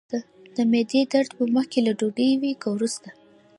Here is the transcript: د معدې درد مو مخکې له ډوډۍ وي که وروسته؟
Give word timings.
د 0.55 0.57
معدې 0.71 1.01
درد 1.13 1.31
مو 1.37 1.45
مخکې 1.55 1.79
له 1.85 1.91
ډوډۍ 1.99 2.29
وي 2.41 2.51
که 2.61 2.67
وروسته؟ 2.71 3.09